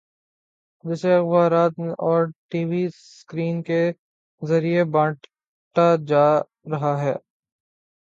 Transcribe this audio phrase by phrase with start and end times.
[0.85, 1.73] جسے اخبارات
[2.01, 2.83] اور ٹی وی
[2.95, 3.81] سکرین کے
[4.41, 6.25] ذریعے بانٹا جا
[6.71, 7.15] رہا ہے۔